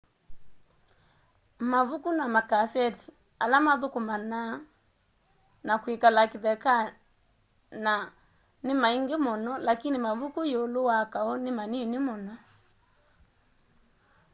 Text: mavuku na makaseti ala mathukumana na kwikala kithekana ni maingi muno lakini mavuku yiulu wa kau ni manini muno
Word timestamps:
mavuku 1.71 2.09
na 2.17 2.25
makaseti 2.35 3.05
ala 3.43 3.57
mathukumana 3.65 4.39
na 5.67 5.73
kwikala 5.81 6.21
kithekana 6.31 7.93
ni 8.65 8.73
maingi 8.81 9.15
muno 9.25 9.51
lakini 9.67 9.97
mavuku 10.05 10.39
yiulu 10.51 10.79
wa 10.89 10.97
kau 11.13 11.33
ni 11.43 11.51
manini 11.57 11.97
muno 12.05 12.33